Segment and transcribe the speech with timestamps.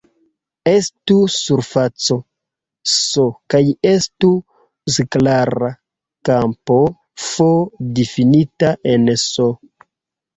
[0.69, 2.15] Estu surfaco
[2.93, 4.31] "S" kaj estu
[4.95, 5.69] skalara
[6.31, 6.79] kampo
[7.27, 7.51] "f"
[8.01, 9.47] difinita en "S".